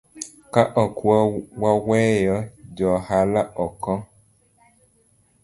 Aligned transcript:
Ka 0.53 0.61
ok 0.83 0.97
waweyo 1.63 2.37
joohala 2.75 3.41
oko 3.65 3.93